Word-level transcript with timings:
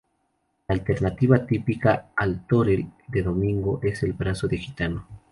La 0.67 0.73
alternativa 0.73 1.45
típica 1.45 2.09
al 2.17 2.47
tortel 2.47 2.87
de 3.07 3.21
domingo 3.21 3.79
es 3.83 4.01
el 4.01 4.13
brazo 4.13 4.47
de 4.47 4.57
gitano. 4.57 5.07